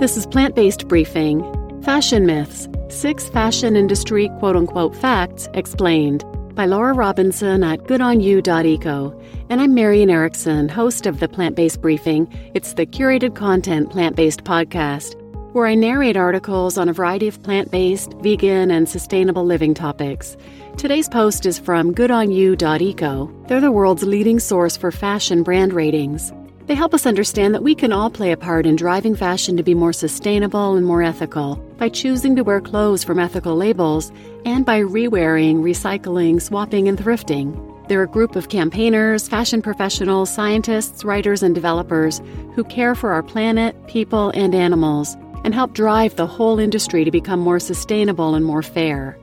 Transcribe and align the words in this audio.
This 0.00 0.16
is 0.16 0.26
Plant 0.26 0.54
Based 0.54 0.88
Briefing 0.88 1.42
Fashion 1.82 2.24
Myths 2.24 2.70
Six 2.88 3.28
Fashion 3.28 3.76
Industry 3.76 4.30
Quote 4.38 4.56
Unquote 4.56 4.96
Facts 4.96 5.46
Explained 5.52 6.24
by 6.54 6.64
Laura 6.64 6.94
Robinson 6.94 7.62
at 7.62 7.80
goodonyou.eco. 7.80 9.20
And 9.50 9.60
I'm 9.60 9.74
Marian 9.74 10.08
Erickson, 10.08 10.70
host 10.70 11.04
of 11.04 11.20
the 11.20 11.28
Plant 11.28 11.54
Based 11.54 11.82
Briefing. 11.82 12.34
It's 12.54 12.72
the 12.72 12.86
curated 12.86 13.34
content 13.34 13.90
plant 13.90 14.16
based 14.16 14.42
podcast 14.42 15.20
where 15.52 15.66
I 15.66 15.74
narrate 15.74 16.16
articles 16.16 16.78
on 16.78 16.88
a 16.88 16.94
variety 16.94 17.28
of 17.28 17.42
plant 17.42 17.70
based, 17.70 18.14
vegan, 18.22 18.70
and 18.70 18.88
sustainable 18.88 19.44
living 19.44 19.74
topics. 19.74 20.34
Today's 20.78 21.10
post 21.10 21.44
is 21.44 21.58
from 21.58 21.94
goodonyou.eco. 21.94 23.44
They're 23.48 23.60
the 23.60 23.70
world's 23.70 24.04
leading 24.04 24.38
source 24.38 24.78
for 24.78 24.90
fashion 24.90 25.42
brand 25.42 25.74
ratings. 25.74 26.32
They 26.70 26.76
help 26.76 26.94
us 26.94 27.04
understand 27.04 27.52
that 27.52 27.64
we 27.64 27.74
can 27.74 27.92
all 27.92 28.10
play 28.10 28.30
a 28.30 28.36
part 28.36 28.64
in 28.64 28.76
driving 28.76 29.16
fashion 29.16 29.56
to 29.56 29.62
be 29.64 29.74
more 29.74 29.92
sustainable 29.92 30.76
and 30.76 30.86
more 30.86 31.02
ethical 31.02 31.56
by 31.78 31.88
choosing 31.88 32.36
to 32.36 32.44
wear 32.44 32.60
clothes 32.60 33.02
from 33.02 33.18
ethical 33.18 33.56
labels 33.56 34.12
and 34.44 34.64
by 34.64 34.78
rewearing, 34.78 35.62
recycling, 35.62 36.40
swapping, 36.40 36.86
and 36.86 36.96
thrifting. 36.96 37.58
They're 37.88 38.04
a 38.04 38.06
group 38.06 38.36
of 38.36 38.50
campaigners, 38.50 39.26
fashion 39.26 39.62
professionals, 39.62 40.32
scientists, 40.32 41.02
writers, 41.04 41.42
and 41.42 41.56
developers 41.56 42.22
who 42.54 42.62
care 42.62 42.94
for 42.94 43.10
our 43.10 43.24
planet, 43.24 43.74
people, 43.88 44.30
and 44.36 44.54
animals 44.54 45.16
and 45.42 45.52
help 45.52 45.72
drive 45.72 46.14
the 46.14 46.28
whole 46.28 46.60
industry 46.60 47.04
to 47.04 47.10
become 47.10 47.40
more 47.40 47.58
sustainable 47.58 48.36
and 48.36 48.44
more 48.44 48.62
fair. 48.62 49.18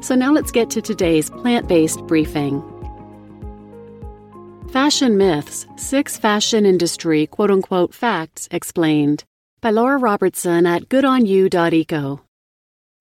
So 0.00 0.16
now 0.16 0.32
let's 0.32 0.50
get 0.50 0.68
to 0.70 0.82
today's 0.82 1.30
plant 1.30 1.68
based 1.68 2.00
briefing. 2.08 2.60
Fashion 4.72 5.16
Myths 5.16 5.66
Six 5.76 6.18
Fashion 6.18 6.66
Industry 6.66 7.26
Quote 7.26 7.50
Unquote 7.50 7.94
Facts 7.94 8.48
Explained 8.50 9.24
by 9.62 9.70
Laura 9.70 9.96
Robertson 9.96 10.66
at 10.66 10.90
goodonyou.eco. 10.90 12.20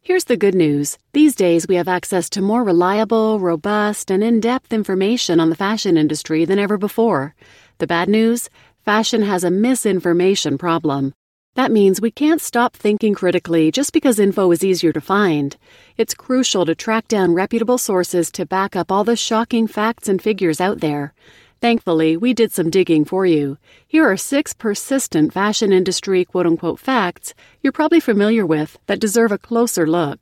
Here's 0.01 0.23
the 0.23 0.37
good 0.37 0.55
news. 0.55 0.97
These 1.11 1.35
days, 1.35 1.67
we 1.67 1.75
have 1.75 1.89
access 1.89 2.29
to 2.31 2.41
more 2.41 2.63
reliable, 2.63 3.41
robust, 3.41 4.09
and 4.09 4.23
in 4.23 4.39
depth 4.39 4.71
information 4.71 5.41
on 5.41 5.49
the 5.49 5.57
fashion 5.57 5.97
industry 5.97 6.45
than 6.45 6.57
ever 6.57 6.77
before. 6.77 7.35
The 7.79 7.87
bad 7.87 8.07
news? 8.07 8.49
Fashion 8.85 9.23
has 9.23 9.43
a 9.43 9.51
misinformation 9.51 10.57
problem. 10.57 11.13
That 11.55 11.71
means 11.71 11.99
we 11.99 12.11
can't 12.11 12.39
stop 12.39 12.77
thinking 12.77 13.13
critically 13.13 13.71
just 13.71 13.91
because 13.91 14.19
info 14.19 14.51
is 14.51 14.63
easier 14.63 14.93
to 14.93 15.01
find. 15.01 15.57
It's 15.97 16.13
crucial 16.13 16.65
to 16.65 16.75
track 16.75 17.09
down 17.09 17.33
reputable 17.33 17.77
sources 17.77 18.31
to 18.31 18.45
back 18.45 18.77
up 18.77 18.89
all 18.89 19.03
the 19.03 19.17
shocking 19.17 19.67
facts 19.67 20.07
and 20.07 20.21
figures 20.21 20.61
out 20.61 20.79
there. 20.79 21.13
Thankfully, 21.59 22.15
we 22.15 22.33
did 22.33 22.51
some 22.51 22.69
digging 22.69 23.03
for 23.03 23.25
you. 23.25 23.57
Here 23.87 24.05
are 24.05 24.17
six 24.17 24.53
persistent 24.53 25.33
fashion 25.33 25.73
industry 25.73 26.23
quote 26.23 26.45
unquote 26.45 26.79
facts 26.79 27.33
you're 27.61 27.73
probably 27.73 27.99
familiar 27.99 28.45
with 28.45 28.77
that 28.85 28.99
deserve 28.99 29.31
a 29.31 29.37
closer 29.37 29.87
look. 29.87 30.19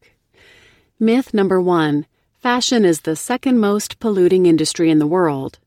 Myth 1.00 1.34
number 1.34 1.60
one 1.60 2.06
Fashion 2.46 2.86
is 2.86 3.02
the 3.02 3.16
second 3.16 3.60
most 3.60 4.00
polluting 4.00 4.46
industry 4.46 4.92
in 4.92 5.00
the 5.00 5.08
world. 5.08 5.58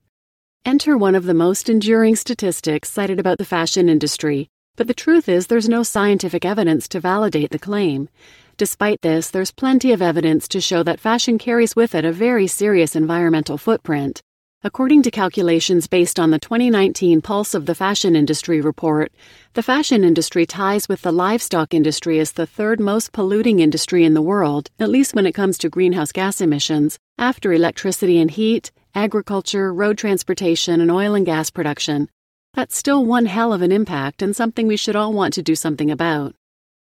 Enter 0.64 0.96
one 0.96 1.14
of 1.14 1.24
the 1.24 1.34
most 1.34 1.68
enduring 1.68 2.14
statistics 2.14 2.88
cited 2.88 3.18
about 3.18 3.38
the 3.38 3.44
fashion 3.44 3.88
industry, 3.88 4.48
but 4.76 4.86
the 4.86 4.94
truth 4.94 5.28
is 5.28 5.48
there's 5.48 5.68
no 5.68 5.82
scientific 5.82 6.44
evidence 6.44 6.86
to 6.88 7.00
validate 7.00 7.50
the 7.50 7.58
claim. 7.58 8.08
Despite 8.56 9.02
this, 9.02 9.28
there's 9.28 9.50
plenty 9.50 9.92
of 9.92 10.00
evidence 10.00 10.46
to 10.48 10.60
show 10.60 10.82
that 10.84 11.00
fashion 11.00 11.36
carries 11.36 11.74
with 11.74 11.94
it 11.94 12.04
a 12.04 12.12
very 12.12 12.46
serious 12.46 12.94
environmental 12.94 13.58
footprint. 13.58 14.22
According 14.64 15.04
to 15.04 15.12
calculations 15.12 15.86
based 15.86 16.18
on 16.18 16.32
the 16.32 16.40
2019 16.40 17.20
Pulse 17.20 17.54
of 17.54 17.66
the 17.66 17.76
Fashion 17.76 18.16
Industry 18.16 18.60
report, 18.60 19.12
the 19.54 19.62
fashion 19.62 20.02
industry 20.02 20.46
ties 20.46 20.88
with 20.88 21.02
the 21.02 21.12
livestock 21.12 21.72
industry 21.72 22.18
as 22.18 22.32
the 22.32 22.44
third 22.44 22.80
most 22.80 23.12
polluting 23.12 23.60
industry 23.60 24.04
in 24.04 24.14
the 24.14 24.22
world, 24.22 24.68
at 24.80 24.90
least 24.90 25.14
when 25.14 25.26
it 25.26 25.32
comes 25.32 25.58
to 25.58 25.68
greenhouse 25.68 26.10
gas 26.10 26.40
emissions, 26.40 26.98
after 27.18 27.52
electricity 27.52 28.18
and 28.18 28.32
heat, 28.32 28.72
agriculture, 28.96 29.72
road 29.72 29.96
transportation, 29.96 30.80
and 30.80 30.90
oil 30.90 31.14
and 31.14 31.24
gas 31.24 31.50
production. 31.50 32.08
That's 32.54 32.76
still 32.76 33.04
one 33.04 33.26
hell 33.26 33.52
of 33.52 33.62
an 33.62 33.70
impact 33.70 34.22
and 34.22 34.34
something 34.34 34.66
we 34.66 34.76
should 34.76 34.96
all 34.96 35.12
want 35.12 35.34
to 35.34 35.42
do 35.42 35.54
something 35.54 35.88
about. 35.88 36.34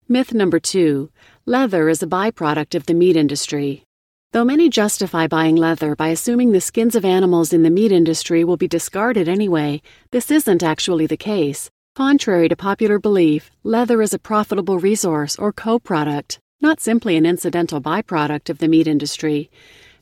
Myth 0.07 0.33
number 0.33 0.59
two 0.59 1.11
leather 1.45 1.88
is 1.88 2.01
a 2.01 2.07
byproduct 2.07 2.73
of 2.73 2.88
the 2.88 2.95
meat 2.95 3.15
industry. 3.15 3.83
Though 4.31 4.45
many 4.45 4.69
justify 4.69 5.25
buying 5.25 5.56
leather 5.56 5.95
by 5.95 6.09
assuming 6.09 6.51
the 6.51 6.62
skins 6.62 6.94
of 6.94 7.03
animals 7.03 7.51
in 7.51 7.63
the 7.63 7.72
meat 7.72 7.91
industry 7.91 8.44
will 8.44 8.57
be 8.57 8.67
discarded 8.67 9.28
anyway, 9.28 9.81
this 10.12 10.29
isn't 10.29 10.62
actually 10.62 11.07
the 11.07 11.17
case. 11.17 11.72
Contrary 11.95 12.47
to 12.47 12.56
popular 12.56 13.00
belief, 13.00 13.50
leather 13.63 14.03
is 14.03 14.13
a 14.13 14.19
profitable 14.19 14.78
resource 14.78 15.35
or 15.39 15.51
co 15.51 15.79
product, 15.79 16.39
not 16.62 16.79
simply 16.79 17.18
an 17.18 17.25
incidental 17.25 17.81
byproduct 17.81 18.51
of 18.51 18.59
the 18.59 18.68
meat 18.68 18.85
industry. 18.85 19.50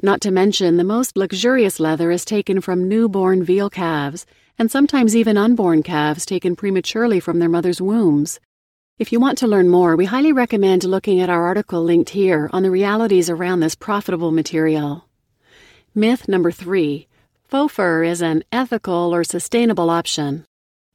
Not 0.04 0.20
to 0.22 0.32
mention, 0.32 0.76
the 0.76 0.84
most 0.84 1.16
luxurious 1.16 1.80
leather 1.80 2.12
is 2.12 2.26
taken 2.26 2.60
from 2.60 2.90
newborn 2.90 3.46
veal 3.46 3.70
calves, 3.70 4.26
and 4.60 4.70
sometimes 4.70 5.16
even 5.16 5.38
unborn 5.38 5.84
calves 5.84 6.26
taken 6.26 6.54
prematurely 6.58 7.22
from 7.22 7.40
their 7.40 7.48
mother's 7.48 7.82
wombs. 7.82 8.42
If 9.00 9.12
you 9.12 9.20
want 9.20 9.38
to 9.38 9.48
learn 9.48 9.70
more, 9.70 9.96
we 9.96 10.06
highly 10.06 10.32
recommend 10.32 10.84
looking 10.84 11.20
at 11.20 11.30
our 11.30 11.46
article 11.46 11.84
linked 11.84 12.10
here 12.10 12.50
on 12.52 12.64
the 12.64 12.72
realities 12.72 13.30
around 13.30 13.60
this 13.60 13.76
profitable 13.76 14.32
material. 14.32 15.06
Myth 15.94 16.28
number 16.28 16.50
three 16.50 17.08
faux 17.44 17.72
fur 17.72 18.04
is 18.04 18.24
an 18.24 18.44
ethical 18.52 19.14
or 19.14 19.24
sustainable 19.24 19.92
option. 19.92 20.46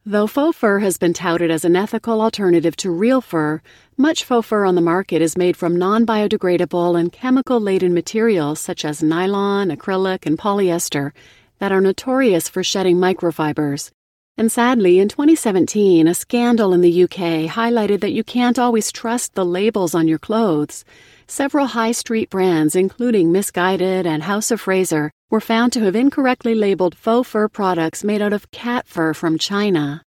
Though 0.04 0.26
faux 0.26 0.58
fur 0.58 0.80
has 0.80 0.98
been 0.98 1.12
touted 1.12 1.52
as 1.52 1.64
an 1.64 1.76
ethical 1.76 2.20
alternative 2.20 2.74
to 2.78 2.90
real 2.90 3.20
fur, 3.20 3.62
much 3.96 4.24
faux 4.24 4.48
fur 4.48 4.64
on 4.64 4.74
the 4.74 4.80
market 4.80 5.22
is 5.22 5.38
made 5.38 5.56
from 5.56 5.76
non 5.76 6.04
biodegradable 6.04 6.98
and 6.98 7.12
chemical 7.12 7.60
laden 7.60 7.94
materials 7.94 8.58
such 8.58 8.84
as 8.84 9.00
nylon, 9.00 9.70
acrylic, 9.70 10.26
and 10.26 10.36
polyester 10.36 11.12
that 11.60 11.70
are 11.70 11.80
notorious 11.80 12.48
for 12.48 12.64
shedding 12.64 12.96
microfibers. 12.96 13.92
And 14.38 14.50
sadly, 14.50 14.98
in 14.98 15.08
2017, 15.08 16.08
a 16.08 16.14
scandal 16.14 16.72
in 16.72 16.80
the 16.80 17.04
UK 17.04 17.50
highlighted 17.50 18.00
that 18.00 18.12
you 18.12 18.24
can't 18.24 18.58
always 18.58 18.90
trust 18.90 19.34
the 19.34 19.44
labels 19.44 19.94
on 19.94 20.08
your 20.08 20.18
clothes. 20.18 20.86
Several 21.26 21.66
high 21.66 21.92
street 21.92 22.30
brands, 22.30 22.74
including 22.74 23.30
Missguided 23.30 24.06
and 24.06 24.22
House 24.22 24.50
of 24.50 24.62
Fraser, 24.62 25.10
were 25.30 25.40
found 25.40 25.74
to 25.74 25.80
have 25.80 25.94
incorrectly 25.94 26.54
labeled 26.54 26.94
faux 26.94 27.28
fur 27.28 27.46
products 27.46 28.02
made 28.02 28.22
out 28.22 28.32
of 28.32 28.50
cat 28.50 28.88
fur 28.88 29.12
from 29.12 29.36
China. 29.36 30.02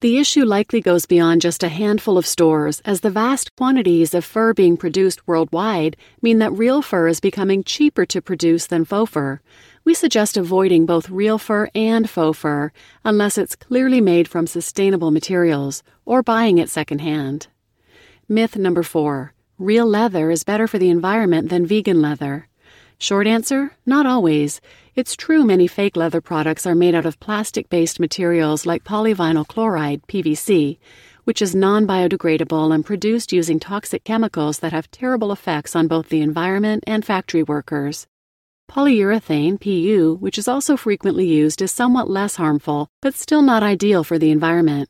The 0.00 0.18
issue 0.18 0.44
likely 0.44 0.80
goes 0.80 1.06
beyond 1.06 1.40
just 1.42 1.62
a 1.62 1.68
handful 1.68 2.18
of 2.18 2.26
stores, 2.26 2.80
as 2.84 3.02
the 3.02 3.10
vast 3.10 3.54
quantities 3.54 4.14
of 4.14 4.24
fur 4.24 4.52
being 4.52 4.78
produced 4.78 5.28
worldwide 5.28 5.96
mean 6.22 6.38
that 6.38 6.52
real 6.52 6.82
fur 6.82 7.06
is 7.06 7.20
becoming 7.20 7.62
cheaper 7.62 8.04
to 8.06 8.20
produce 8.20 8.66
than 8.66 8.84
faux 8.84 9.12
fur 9.12 9.40
we 9.84 9.94
suggest 9.94 10.36
avoiding 10.36 10.86
both 10.86 11.10
real 11.10 11.38
fur 11.38 11.68
and 11.74 12.08
faux 12.08 12.38
fur 12.38 12.70
unless 13.04 13.38
it's 13.38 13.56
clearly 13.56 14.00
made 14.00 14.28
from 14.28 14.46
sustainable 14.46 15.10
materials 15.10 15.82
or 16.04 16.22
buying 16.22 16.58
it 16.58 16.68
secondhand. 16.68 17.48
Myth 18.28 18.56
number 18.56 18.82
four 18.82 19.32
real 19.58 19.86
leather 19.86 20.30
is 20.30 20.44
better 20.44 20.66
for 20.66 20.78
the 20.78 20.90
environment 20.90 21.48
than 21.48 21.66
vegan 21.66 22.00
leather. 22.00 22.48
Short 22.98 23.26
answer 23.26 23.76
not 23.86 24.04
always. 24.04 24.60
It's 24.94 25.16
true 25.16 25.44
many 25.44 25.66
fake 25.66 25.96
leather 25.96 26.20
products 26.20 26.66
are 26.66 26.74
made 26.74 26.94
out 26.94 27.06
of 27.06 27.18
plastic 27.18 27.70
based 27.70 27.98
materials 27.98 28.66
like 28.66 28.84
polyvinyl 28.84 29.46
chloride, 29.46 30.02
PVC, 30.06 30.78
which 31.24 31.40
is 31.40 31.54
non 31.54 31.86
biodegradable 31.86 32.74
and 32.74 32.84
produced 32.84 33.32
using 33.32 33.58
toxic 33.58 34.04
chemicals 34.04 34.58
that 34.58 34.72
have 34.72 34.90
terrible 34.90 35.32
effects 35.32 35.74
on 35.74 35.86
both 35.86 36.10
the 36.10 36.20
environment 36.20 36.84
and 36.86 37.04
factory 37.04 37.42
workers. 37.42 38.06
Polyurethane, 38.70 39.60
PU, 39.60 40.16
which 40.20 40.38
is 40.38 40.46
also 40.46 40.76
frequently 40.76 41.26
used, 41.26 41.60
is 41.60 41.72
somewhat 41.72 42.08
less 42.08 42.36
harmful, 42.36 42.86
but 43.02 43.16
still 43.16 43.42
not 43.42 43.64
ideal 43.64 44.04
for 44.04 44.16
the 44.16 44.30
environment. 44.30 44.88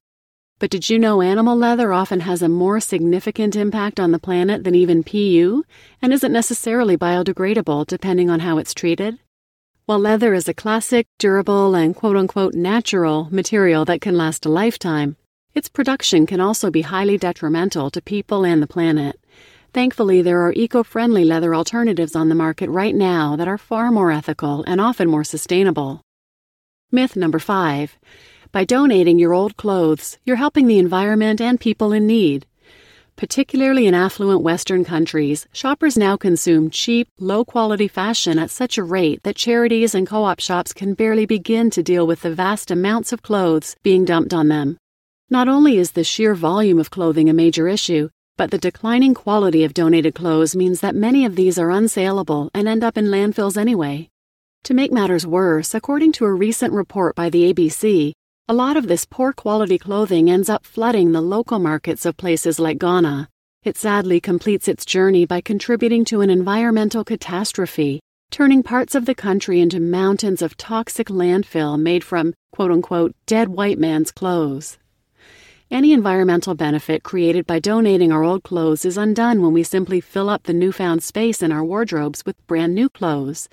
But 0.59 0.69
did 0.69 0.91
you 0.91 0.99
know 0.99 1.23
animal 1.23 1.57
leather 1.57 1.91
often 1.91 2.21
has 2.21 2.43
a 2.43 2.49
more 2.51 2.79
significant 2.79 3.57
impact 3.57 3.99
on 3.99 4.11
the 4.11 4.19
planet 4.19 4.65
than 4.65 4.75
even 4.75 5.03
PU, 5.03 5.65
and 6.03 6.13
isn't 6.13 6.31
necessarily 6.31 6.99
biodegradable 6.99 7.87
depending 7.87 8.29
on 8.29 8.41
how 8.41 8.59
it's 8.59 8.75
treated? 8.75 9.19
While 9.87 10.01
leather 10.01 10.35
is 10.35 10.47
a 10.47 10.53
classic, 10.53 11.07
durable, 11.19 11.75
and 11.75 11.97
quote 11.97 12.17
unquote 12.17 12.53
natural 12.53 13.29
material 13.31 13.87
that 13.87 14.03
can 14.03 14.15
last 14.15 14.45
a 14.45 14.51
lifetime, 14.51 15.17
its 15.55 15.71
production 15.71 16.27
can 16.27 16.39
also 16.39 16.71
be 16.71 16.83
highly 16.83 17.17
detrimental 17.17 17.91
to 17.93 18.03
people 18.03 18.45
and 18.45 18.63
the 18.63 18.67
planet. 18.67 19.19
Thankfully, 19.73 20.21
there 20.21 20.43
are 20.43 20.53
eco 20.53 20.83
friendly 20.83 21.25
leather 21.25 21.55
alternatives 21.55 22.17
on 22.17 22.29
the 22.29 22.35
market 22.35 22.69
right 22.71 22.95
now 22.95 23.37
that 23.37 23.49
are 23.49 23.59
far 23.59 23.93
more 23.93 24.11
ethical 24.11 24.65
and 24.67 24.81
often 24.81 25.09
more 25.09 25.25
sustainable. 25.25 26.03
Myth 26.91 27.15
number 27.15 27.39
five 27.39 27.97
by 28.53 28.65
donating 28.65 29.21
your 29.21 29.33
old 29.33 29.57
clothes, 29.57 30.19
you're 30.25 30.35
helping 30.35 30.67
the 30.67 30.81
environment 30.81 31.41
and 31.41 31.61
people 31.61 31.93
in 31.93 32.09
need. 32.09 32.47
Particularly 33.15 33.87
in 33.87 33.95
affluent 33.95 34.43
Western 34.43 34.85
countries, 34.85 35.47
shoppers 35.53 35.97
now 35.97 36.17
consume 36.17 36.69
cheap, 36.69 37.07
low 37.21 37.45
quality 37.45 37.87
fashion 37.87 38.41
at 38.41 38.51
such 38.51 38.77
a 38.77 38.83
rate 38.83 39.23
that 39.23 39.37
charities 39.37 39.95
and 39.95 40.05
co 40.05 40.25
op 40.25 40.41
shops 40.41 40.73
can 40.73 40.95
barely 40.95 41.27
begin 41.27 41.71
to 41.71 41.83
deal 41.83 42.09
with 42.09 42.23
the 42.23 42.35
vast 42.35 42.73
amounts 42.73 43.13
of 43.13 43.23
clothes 43.23 43.77
being 43.85 44.05
dumped 44.05 44.35
on 44.35 44.49
them. 44.49 44.79
Not 45.29 45.47
only 45.47 45.77
is 45.79 45.93
the 45.93 46.03
sheer 46.03 46.35
volume 46.35 46.81
of 46.81 46.91
clothing 46.91 47.29
a 47.29 47.33
major 47.33 47.69
issue, 47.69 48.09
but 48.41 48.51
the 48.51 48.57
declining 48.57 49.13
quality 49.13 49.65
of 49.65 49.75
donated 49.75 50.15
clothes 50.15 50.57
means 50.57 50.81
that 50.81 50.95
many 50.95 51.27
of 51.27 51.37
these 51.37 51.59
are 51.59 51.69
unsaleable 51.69 52.49
and 52.55 52.67
end 52.67 52.83
up 52.83 52.97
in 52.97 53.05
landfills 53.09 53.59
anyway. 53.59 54.09
To 54.65 54.73
make 54.73 54.91
matters 54.91 55.27
worse, 55.27 55.75
according 55.75 56.13
to 56.13 56.25
a 56.25 56.33
recent 56.33 56.73
report 56.73 57.15
by 57.15 57.29
the 57.29 57.53
ABC, 57.53 58.13
a 58.49 58.55
lot 58.55 58.79
of 58.79 58.89
this 58.89 59.05
poor 59.05 59.35
quality 59.35 59.77
clothing 59.77 60.31
ends 60.31 60.49
up 60.49 60.65
flooding 60.65 61.13
the 61.13 61.21
local 61.21 61.59
markets 61.59 62.07
of 62.07 62.17
places 62.17 62.59
like 62.59 62.79
Ghana. 62.79 63.29
It 63.63 63.77
sadly 63.77 64.23
completes 64.23 64.69
its 64.69 64.87
journey 64.87 65.27
by 65.27 65.43
contributing 65.43 66.07
to 66.07 66.23
an 66.23 66.31
environmental 66.31 67.05
catastrophe, 67.05 68.01
turning 68.31 68.63
parts 68.63 68.95
of 68.95 69.05
the 69.05 69.15
country 69.15 69.61
into 69.61 69.81
mountains 69.81 70.41
of 70.41 70.57
toxic 70.57 71.09
landfill 71.09 71.79
made 71.79 72.03
from, 72.03 72.33
quote 72.53 72.71
unquote, 72.71 73.15
dead 73.27 73.51
white 73.51 73.79
man's 73.79 74.11
clothes. 74.11 74.79
Any 75.71 75.93
environmental 75.93 76.57
benefit 76.57 77.05
created 77.05 77.47
by 77.47 77.61
donating 77.61 78.11
our 78.11 78.25
old 78.25 78.43
clothes 78.43 78.85
is 78.85 78.99
undone 78.99 79.41
when 79.41 79.53
we 79.53 79.63
simply 79.63 80.01
fill 80.01 80.29
up 80.29 80.43
the 80.43 80.53
newfound 80.53 81.05
space 81.05 81.45
in 81.45 81.53
our 81.53 81.63
wardrobes 81.63 82.27
with 82.27 82.45
brand 82.49 82.75
new 82.75 82.89
clothes. 82.89 83.49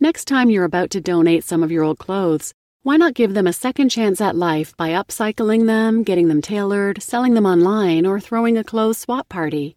Next 0.00 0.24
time 0.24 0.50
you're 0.50 0.64
about 0.64 0.90
to 0.90 1.00
donate 1.00 1.44
some 1.44 1.62
of 1.62 1.70
your 1.70 1.84
old 1.84 2.00
clothes, 2.00 2.52
why 2.82 2.96
not 2.96 3.14
give 3.14 3.34
them 3.34 3.46
a 3.46 3.52
second 3.52 3.90
chance 3.90 4.20
at 4.20 4.34
life 4.34 4.76
by 4.76 4.88
upcycling 4.88 5.68
them, 5.68 6.02
getting 6.02 6.26
them 6.26 6.42
tailored, 6.42 7.00
selling 7.00 7.34
them 7.34 7.46
online, 7.46 8.04
or 8.04 8.18
throwing 8.18 8.58
a 8.58 8.64
clothes 8.64 8.98
swap 8.98 9.28
party? 9.28 9.76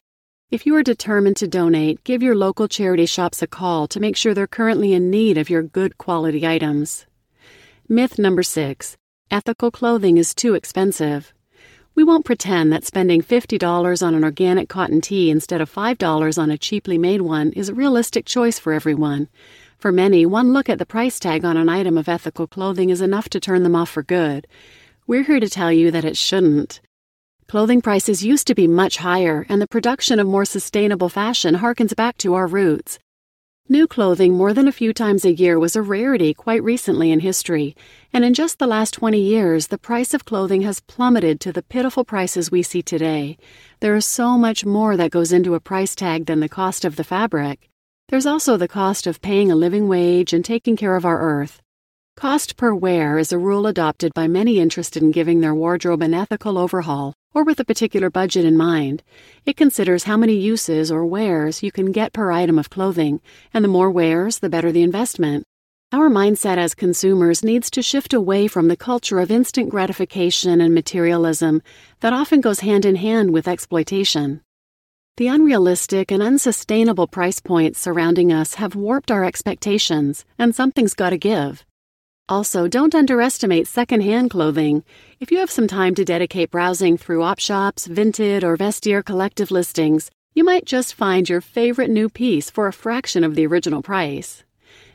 If 0.50 0.66
you 0.66 0.75
are 0.75 0.84
determined 0.84 1.38
to 1.38 1.48
donate, 1.48 2.04
give 2.04 2.24
your 2.24 2.36
local 2.36 2.68
charity 2.68 3.06
shops 3.06 3.44
a 3.44 3.48
call 3.48 3.88
to 3.89 4.00
make 4.00 4.18
sure 4.18 4.34
they're 4.34 4.48
currently 4.48 4.94
in 4.94 5.12
need 5.12 5.38
of 5.38 5.51
your 5.51 5.62
good 5.62 6.00
quality 6.00 6.48
items. 6.48 7.06
Myth 7.88 8.18
number 8.18 8.42
six 8.42 8.98
ethical 9.30 9.69
clothing 9.69 10.18
is 10.18 10.34
too 10.34 10.56
expensive. 10.56 11.36
We 11.95 12.04
won't 12.04 12.25
pretend 12.25 12.74
that 12.74 12.86
spending 12.86 13.22
$50 13.22 14.06
on 14.06 14.16
an 14.16 14.24
organic 14.24 14.68
cotton 14.68 15.00
tee 15.00 15.30
instead 15.30 15.62
of 15.62 15.72
$5 15.72 16.42
on 16.42 16.50
a 16.50 16.57
cheaply 16.57 16.98
made 16.98 17.22
one 17.22 17.51
is 17.51 17.69
a 17.69 17.75
realistic 17.75 18.25
choice 18.25 18.57
for 18.57 18.74
everyone. 18.74 19.30
For 19.78 19.92
many, 19.92 20.25
one 20.25 20.54
look 20.54 20.69
at 20.69 20.80
the 20.80 20.88
price 20.88 21.19
tag 21.19 21.45
on 21.45 21.56
an 21.56 21.69
item 21.69 21.95
of 21.95 22.10
ethical 22.10 22.48
clothing 22.48 22.90
is 22.90 23.00
enough 23.00 23.30
to 23.30 23.40
turn 23.40 23.62
them 23.62 23.75
off 23.75 23.92
for 23.92 24.01
good. 24.01 24.48
We're 25.06 25.22
here 25.22 25.40
to 25.40 25.48
tell 25.48 25.72
you 25.72 25.92
that 25.92 26.04
it 26.04 26.18
shouldn't. 26.18 26.81
Clothing 27.48 27.84
prices 27.84 28.25
used 28.25 28.48
to 28.48 28.56
be 28.56 28.68
much 28.68 28.98
higher, 28.98 29.46
and 29.48 29.62
the 29.62 29.68
production 29.68 30.19
of 30.19 30.25
more 30.25 30.46
sustainable 30.46 31.10
fashion 31.10 31.57
harkens 31.57 31.96
back 31.96 32.18
to 32.18 32.34
our 32.34 32.48
roots. 32.48 32.98
New 33.69 33.88
clothing 33.88 34.33
more 34.33 34.54
than 34.54 34.68
a 34.68 34.74
few 34.74 34.92
times 34.92 35.24
a 35.24 35.31
year 35.31 35.57
was 35.57 35.74
a 35.74 35.81
rarity 35.81 36.33
quite 36.33 36.62
recently 36.62 37.12
in 37.12 37.21
history, 37.21 37.74
and 38.12 38.25
in 38.25 38.33
just 38.33 38.60
the 38.60 38.68
last 38.68 38.94
20 38.94 39.18
years, 39.18 39.68
the 39.68 39.77
price 39.77 40.13
of 40.13 40.25
clothing 40.25 40.63
has 40.63 40.81
plummeted 40.81 41.39
to 41.39 41.54
the 41.54 41.63
pitiful 41.63 42.04
prices 42.04 42.51
we 42.51 42.62
see 42.62 42.81
today. 42.81 43.38
There 43.80 43.95
is 43.95 44.06
so 44.06 44.38
much 44.38 44.65
more 44.65 44.98
that 44.98 45.12
goes 45.12 45.31
into 45.31 45.56
a 45.56 45.62
price 45.62 45.95
tag 45.95 46.25
than 46.25 46.42
the 46.42 46.50
cost 46.50 46.83
of 46.83 46.98
the 46.98 47.06
fabric. 47.06 47.69
There's 48.10 48.25
also 48.25 48.57
the 48.57 48.68
cost 48.68 49.07
of 49.07 49.21
paying 49.21 49.50
a 49.50 49.56
living 49.56 49.88
wage 49.88 50.33
and 50.33 50.44
taking 50.44 50.75
care 50.75 50.98
of 50.98 51.06
our 51.06 51.21
earth. 51.21 51.62
Cost 52.15 52.56
per 52.56 52.74
wear 52.74 53.18
is 53.18 53.33
a 53.33 53.38
rule 53.38 53.68
adopted 53.68 54.13
by 54.13 54.27
many 54.27 54.60
interested 54.60 55.04
in 55.04 55.12
giving 55.12 55.42
their 55.42 55.56
wardrobe 55.56 56.01
an 56.01 56.13
ethical 56.13 56.57
overhaul 56.57 57.13
or 57.33 57.44
with 57.44 57.60
a 57.60 57.65
particular 57.65 58.10
budget 58.10 58.45
in 58.45 58.56
mind. 58.56 59.04
It 59.45 59.57
considers 59.57 60.04
how 60.04 60.15
many 60.15 60.36
uses 60.36 60.92
or 60.92 61.06
wears 61.06 61.63
you 61.63 61.71
can 61.71 61.92
get 61.92 62.13
per 62.13 62.31
item 62.31 62.60
of 62.60 62.69
clothing, 62.69 63.19
and 63.54 63.65
the 63.65 63.69
more 63.69 63.89
wears, 63.89 64.39
the 64.39 64.50
better 64.50 64.71
the 64.71 64.83
investment. 64.83 65.44
Our 65.92 66.10
mindset 66.10 66.57
as 66.57 66.75
consumers 66.75 67.44
needs 67.44 67.69
to 67.71 67.81
shift 67.81 68.13
away 68.13 68.48
from 68.48 68.68
the 68.68 68.77
culture 68.77 69.19
of 69.19 69.31
instant 69.31 69.69
gratification 69.69 70.62
and 70.62 70.74
materialism 70.74 71.62
that 72.00 72.13
often 72.13 72.39
goes 72.39 72.62
hand 72.62 72.86
in 72.86 72.95
hand 72.95 73.33
with 73.33 73.48
exploitation. 73.48 74.42
The 75.18 75.27
unrealistic 75.27 76.12
and 76.12 76.24
unsustainable 76.24 77.07
price 77.07 77.39
points 77.39 77.80
surrounding 77.80 78.31
us 78.31 78.54
have 78.56 78.75
warped 78.75 79.12
our 79.12 79.25
expectations, 79.25 80.25
and 80.38 80.56
something's 80.56 80.94
got 80.94 81.10
to 81.10 81.18
give. 81.18 81.65
Also, 82.30 82.70
don't 82.70 82.96
underestimate 82.96 83.68
secondhand 83.68 84.30
clothing. 84.30 84.81
If 85.20 85.30
you 85.30 85.40
have 85.40 85.52
some 85.52 85.68
time 85.68 85.94
to 85.96 86.06
dedicate 86.06 86.52
browsing 86.52 86.98
through 86.98 87.22
op 87.22 87.38
shops, 87.38 87.86
Vinted, 87.86 88.44
or 88.44 88.56
Vestiaire 88.56 89.04
collective 89.04 89.52
listings, 89.52 90.10
you 90.34 90.46
might 90.46 90.66
just 90.66 90.94
find 90.94 91.28
your 91.28 91.42
favorite 91.42 91.90
new 91.90 92.08
piece 92.08 92.50
for 92.50 92.68
a 92.68 92.74
fraction 92.74 93.25
of 93.25 93.36
the 93.36 93.46
original 93.46 93.81
price. 93.81 94.46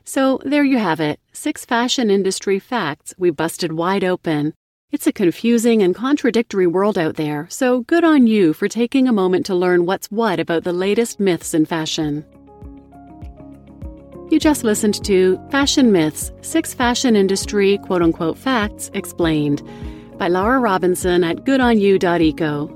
So, 0.05 0.41
there 0.43 0.65
you 0.65 0.79
have 0.79 1.01
it 1.01 1.21
six 1.33 1.67
fashion 1.67 2.11
industry 2.11 2.59
facts 2.59 3.15
we 3.19 3.29
busted 3.29 3.73
wide 3.73 4.05
open. 4.05 4.55
It's 4.91 5.07
a 5.07 5.13
confusing 5.13 5.83
and 5.83 5.95
contradictory 5.95 6.67
world 6.67 6.97
out 6.97 7.17
there, 7.17 7.47
so 7.51 7.83
good 7.83 8.05
on 8.05 8.27
you 8.27 8.55
for 8.55 8.69
taking 8.69 9.07
a 9.07 9.13
moment 9.13 9.45
to 9.47 9.55
learn 9.55 9.85
what's 9.85 10.11
what 10.11 10.41
about 10.41 10.65
the 10.65 10.73
latest 10.73 11.21
myths 11.21 11.53
in 11.53 11.67
fashion. 11.67 12.25
You 14.31 14.39
just 14.39 14.63
listened 14.63 15.03
to 15.07 15.41
Fashion 15.51 15.91
Myths 15.91 16.33
Six 16.43 16.75
Fashion 16.75 17.17
Industry 17.17 17.79
Quote 17.79 18.03
Unquote 18.03 18.37
Facts 18.37 18.91
Explained 18.93 19.63
by 20.19 20.29
Laura 20.29 20.59
Robinson 20.59 21.25
at 21.25 21.45
goodonyou.eco. 21.45 22.69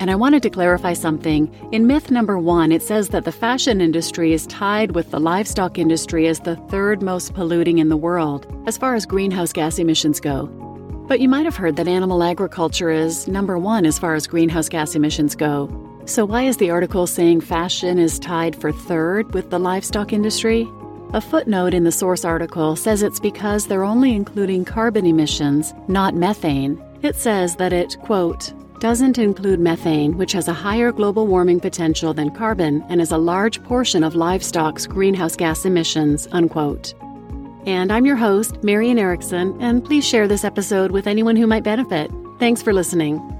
And 0.00 0.10
I 0.10 0.14
wanted 0.14 0.42
to 0.42 0.48
clarify 0.48 0.94
something. 0.94 1.54
In 1.70 1.86
myth 1.86 2.10
number 2.10 2.38
one, 2.38 2.72
it 2.72 2.80
says 2.80 3.10
that 3.10 3.26
the 3.26 3.32
fashion 3.32 3.82
industry 3.82 4.32
is 4.32 4.46
tied 4.46 4.92
with 4.92 5.10
the 5.10 5.20
livestock 5.20 5.76
industry 5.76 6.28
as 6.28 6.40
the 6.40 6.56
third 6.70 7.02
most 7.02 7.34
polluting 7.34 7.76
in 7.76 7.90
the 7.90 7.96
world, 7.98 8.46
as 8.66 8.78
far 8.78 8.94
as 8.94 9.04
greenhouse 9.04 9.52
gas 9.52 9.78
emissions 9.78 10.18
go. 10.18 10.46
But 11.08 11.20
you 11.20 11.28
might 11.28 11.44
have 11.44 11.56
heard 11.56 11.76
that 11.76 11.88
animal 11.88 12.22
agriculture 12.22 12.90
is 12.90 13.28
number 13.28 13.58
one 13.58 13.84
as 13.84 13.98
far 13.98 14.14
as 14.14 14.26
greenhouse 14.26 14.70
gas 14.70 14.94
emissions 14.94 15.34
go. 15.34 15.68
So, 16.06 16.24
why 16.24 16.44
is 16.44 16.56
the 16.56 16.70
article 16.70 17.06
saying 17.06 17.42
fashion 17.42 17.98
is 17.98 18.18
tied 18.18 18.56
for 18.56 18.72
third 18.72 19.34
with 19.34 19.50
the 19.50 19.58
livestock 19.58 20.14
industry? 20.14 20.66
A 21.16 21.20
footnote 21.22 21.72
in 21.72 21.82
the 21.82 21.90
source 21.90 22.26
article 22.26 22.76
says 22.76 23.02
it's 23.02 23.18
because 23.18 23.66
they're 23.66 23.84
only 23.84 24.14
including 24.14 24.66
carbon 24.66 25.06
emissions, 25.06 25.72
not 25.88 26.14
methane. 26.14 26.78
It 27.00 27.16
says 27.16 27.56
that 27.56 27.72
it, 27.72 27.96
quote, 28.02 28.52
doesn't 28.80 29.16
include 29.16 29.58
methane, 29.58 30.18
which 30.18 30.32
has 30.32 30.46
a 30.46 30.52
higher 30.52 30.92
global 30.92 31.26
warming 31.26 31.58
potential 31.58 32.12
than 32.12 32.32
carbon 32.32 32.84
and 32.90 33.00
is 33.00 33.12
a 33.12 33.16
large 33.16 33.64
portion 33.64 34.04
of 34.04 34.14
livestock's 34.14 34.86
greenhouse 34.86 35.36
gas 35.36 35.64
emissions, 35.64 36.28
unquote. 36.32 36.92
And 37.64 37.90
I'm 37.90 38.04
your 38.04 38.16
host, 38.16 38.62
Marian 38.62 38.98
Erickson, 38.98 39.56
and 39.58 39.82
please 39.82 40.06
share 40.06 40.28
this 40.28 40.44
episode 40.44 40.90
with 40.90 41.06
anyone 41.06 41.36
who 41.36 41.46
might 41.46 41.64
benefit. 41.64 42.10
Thanks 42.38 42.60
for 42.60 42.74
listening. 42.74 43.35